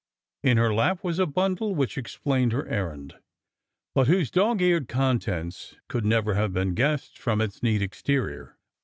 [0.41, 3.17] In her lap was a bundle which explained her errand,
[3.93, 8.57] but whose dog eared contents could never have been guessed from its neat exterior.